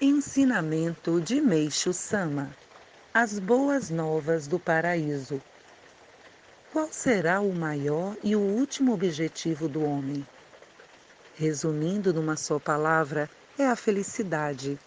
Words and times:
Ensinamento 0.00 1.20
de 1.20 1.40
Meixo 1.40 1.92
Sama 1.92 2.48
As 3.12 3.40
Boas 3.40 3.90
Novas 3.90 4.46
do 4.46 4.56
Paraíso 4.56 5.42
Qual 6.72 6.88
será 6.92 7.40
o 7.40 7.52
maior 7.52 8.16
e 8.22 8.36
o 8.36 8.38
último 8.38 8.94
objetivo 8.94 9.68
do 9.68 9.82
homem? 9.82 10.24
Resumindo 11.34 12.14
numa 12.14 12.36
só 12.36 12.60
palavra, 12.60 13.28
é 13.58 13.66
a 13.66 13.74
felicidade. 13.74 14.78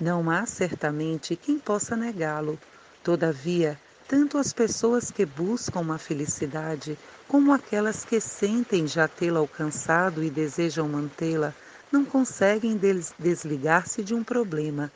Não 0.00 0.30
há 0.30 0.46
certamente 0.46 1.34
quem 1.34 1.58
possa 1.58 1.96
negá-lo. 1.96 2.56
Todavia, 3.02 3.76
tanto 4.06 4.38
as 4.38 4.52
pessoas 4.52 5.10
que 5.10 5.26
buscam 5.26 5.80
uma 5.80 5.98
felicidade, 5.98 6.96
como 7.26 7.52
aquelas 7.52 8.04
que 8.04 8.20
sentem 8.20 8.86
já 8.86 9.08
tê-la 9.08 9.40
alcançado 9.40 10.22
e 10.22 10.30
desejam 10.30 10.88
mantê-la, 10.88 11.52
não 11.90 12.04
conseguem 12.04 12.78
desligar-se 13.18 14.02
de 14.02 14.14
um 14.14 14.22
problema, 14.22 14.90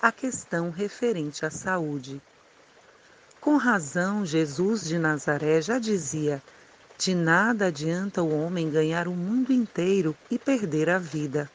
a 0.00 0.12
questão 0.12 0.70
referente 0.70 1.44
à 1.44 1.50
saúde. 1.50 2.20
Com 3.40 3.56
razão, 3.56 4.24
Jesus 4.24 4.84
de 4.84 4.98
Nazaré 4.98 5.60
já 5.60 5.78
dizia: 5.78 6.42
de 6.98 7.14
nada 7.14 7.66
adianta 7.66 8.22
o 8.22 8.42
homem 8.42 8.68
ganhar 8.70 9.06
o 9.06 9.12
mundo 9.12 9.52
inteiro 9.52 10.16
e 10.30 10.38
perder 10.38 10.90
a 10.90 10.98
vida. 10.98 11.50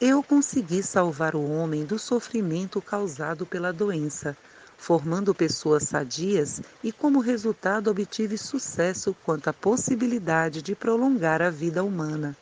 Eu 0.00 0.22
consegui 0.22 0.82
salvar 0.82 1.36
o 1.36 1.48
homem 1.48 1.84
do 1.84 1.98
sofrimento 1.98 2.82
causado 2.82 3.46
pela 3.46 3.72
doença, 3.72 4.36
formando 4.76 5.34
pessoas 5.34 5.84
sadias 5.84 6.60
e, 6.82 6.90
como 6.90 7.20
resultado, 7.20 7.90
obtive 7.90 8.36
sucesso 8.36 9.16
quanto 9.24 9.48
à 9.48 9.52
possibilidade 9.52 10.60
de 10.60 10.74
prolongar 10.74 11.40
a 11.40 11.48
vida 11.48 11.82
humana. 11.84 12.36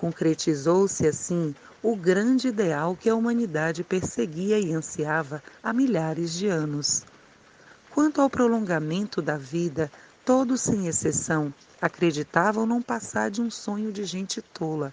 Concretizou-se 0.00 1.06
assim 1.06 1.54
o 1.82 1.96
grande 1.96 2.48
ideal 2.48 2.96
que 2.96 3.10
a 3.10 3.14
humanidade 3.14 3.82
perseguia 3.82 4.58
e 4.58 4.72
ansiava 4.72 5.42
há 5.62 5.72
milhares 5.72 6.32
de 6.32 6.46
anos. 6.46 7.04
Quanto 7.90 8.20
ao 8.20 8.30
prolongamento 8.30 9.20
da 9.20 9.36
vida, 9.36 9.90
todos 10.24 10.60
sem 10.60 10.86
exceção 10.86 11.52
acreditavam 11.80 12.66
não 12.66 12.82
passar 12.82 13.30
de 13.30 13.40
um 13.40 13.50
sonho 13.50 13.92
de 13.92 14.04
gente 14.04 14.40
tola. 14.40 14.92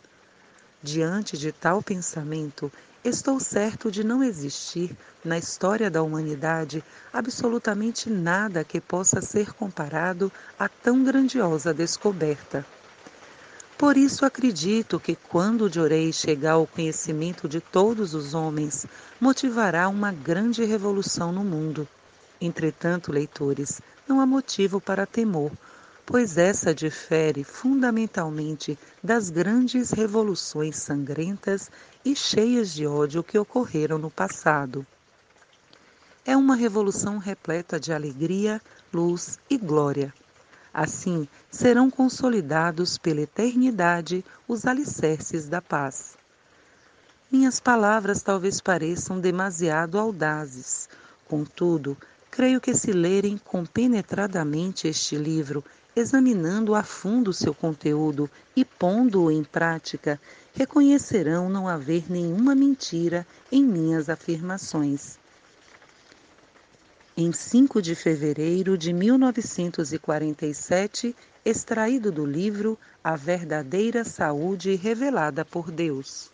Diante 0.82 1.38
de 1.38 1.52
tal 1.52 1.82
pensamento, 1.84 2.72
estou 3.04 3.40
certo 3.40 3.92
de 3.92 4.04
não 4.04 4.24
existir 4.24 4.96
na 5.24 5.38
história 5.38 5.90
da 5.90 6.02
humanidade 6.02 6.84
absolutamente 7.14 8.10
nada 8.10 8.64
que 8.64 8.82
possa 8.82 9.22
ser 9.22 9.54
comparado 9.54 10.32
a 10.58 10.68
tão 10.68 11.04
grandiosa 11.04 11.74
descoberta. 11.74 12.66
Por 13.78 13.98
isso 13.98 14.26
acredito 14.26 14.98
que 14.98 15.18
quando 15.18 15.72
Jorei 15.72 16.14
chegar 16.14 16.54
ao 16.54 16.66
conhecimento 16.66 17.46
de 17.46 17.60
todos 17.60 18.14
os 18.14 18.34
homens, 18.34 18.86
motivará 19.20 19.90
uma 19.90 20.14
grande 20.14 20.64
revolução 20.64 21.34
no 21.34 21.44
mundo. 21.44 21.86
Entretanto, 22.40 23.12
leitores, 23.12 23.82
não 24.08 24.22
há 24.22 24.26
motivo 24.26 24.80
para 24.80 25.06
temor, 25.06 25.52
pois 26.06 26.38
essa 26.38 26.74
difere 26.74 27.44
fundamentalmente 27.44 28.80
das 29.04 29.30
grandes 29.30 29.92
revoluções 29.92 30.78
sangrentas 30.78 31.70
e 32.06 32.16
cheias 32.16 32.74
de 32.74 32.88
ódio 32.88 33.22
que 33.22 33.38
ocorreram 33.38 33.98
no 33.98 34.10
passado. 34.10 34.88
É 36.26 36.36
uma 36.38 36.56
revolução 36.56 37.18
repleta 37.18 37.78
de 37.78 37.92
alegria, 37.92 38.62
luz 38.94 39.38
e 39.50 39.58
glória 39.58 40.14
Assim 40.78 41.26
serão 41.50 41.90
consolidados 41.90 42.98
pela 42.98 43.22
eternidade 43.22 44.26
os 44.46 44.66
alicerces 44.66 45.48
da 45.48 45.62
paz. 45.62 46.18
Minhas 47.32 47.62
palavras 47.62 48.22
talvez 48.22 48.60
pareçam 48.60 49.18
demasiado 49.18 49.98
audazes, 49.98 50.90
contudo, 51.30 51.96
creio 52.30 52.60
que 52.60 52.76
se 52.76 52.92
lerem 52.92 53.38
compenetradamente 53.38 54.86
este 54.86 55.16
livro, 55.16 55.64
examinando 55.96 56.76
a 56.76 56.84
fundo 56.84 57.32
seu 57.32 57.54
conteúdo 57.54 58.30
e 58.54 58.66
pondo-o 58.66 59.32
em 59.32 59.46
prática, 59.46 60.20
reconhecerão 60.54 61.48
não 61.48 61.70
haver 61.70 62.12
nenhuma 62.12 62.54
mentira 62.54 63.26
em 63.50 63.64
minhas 63.64 64.10
afirmações 64.10 65.18
em 67.18 67.32
5 67.32 67.82
de 67.82 67.96
fevereiro 67.96 68.78
de 68.78 68.92
1947, 68.92 71.16
extraído 71.46 72.12
do 72.12 72.26
livro 72.26 72.78
A 73.02 73.16
Verdadeira 73.16 74.04
Saúde 74.04 74.76
Revelada 74.76 75.46
por 75.46 75.72
Deus. 75.72 76.30